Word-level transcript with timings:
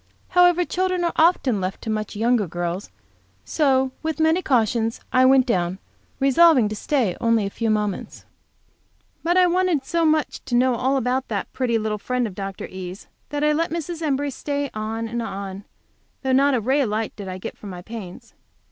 However, 0.29 0.65
children 0.65 1.03
are 1.03 1.11
often 1.15 1.61
left 1.61 1.83
to 1.83 1.89
much 1.91 2.15
younger 2.15 2.47
girls, 2.47 2.89
so, 3.45 3.91
with 4.01 4.19
many 4.19 4.41
cautions, 4.41 4.99
I 5.13 5.27
went 5.27 5.45
down, 5.45 5.77
resolving 6.19 6.67
to 6.69 6.75
stay 6.75 7.15
only 7.21 7.45
a 7.45 7.51
few 7.51 7.69
moments. 7.69 8.25
But 9.21 9.37
I 9.37 9.45
wanted 9.45 9.85
so 9.85 10.03
much 10.03 10.43
to 10.45 10.55
know 10.55 10.73
all 10.73 10.97
about 10.97 11.27
that 11.27 11.53
pretty 11.53 11.77
little 11.77 11.99
friend 11.99 12.25
of 12.25 12.33
Dr. 12.33 12.65
E.'s 12.65 13.05
that 13.29 13.43
I 13.43 13.53
let 13.53 13.69
Mrs. 13.69 14.01
Embury 14.01 14.31
stay 14.31 14.71
on 14.73 15.07
and 15.07 15.21
on, 15.21 15.65
though 16.23 16.33
not 16.33 16.55
a 16.55 16.59
ray 16.61 16.81
of 16.81 16.89
light 16.89 17.15
did 17.15 17.27
I 17.27 17.37
get 17.37 17.55
for 17.55 17.67
my 17.67 17.83
pains. 17.83 18.33